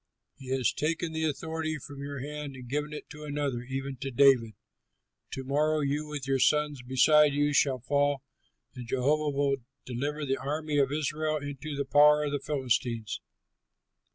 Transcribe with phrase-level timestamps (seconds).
[0.33, 4.09] He has taken the authority from your hand and given it to another, even to
[4.09, 4.55] David.
[5.33, 8.23] To morrow you, with your sons beside you, shall fall,
[8.73, 13.21] and Jehovah will deliver the army of Israel into the power of the Philistines."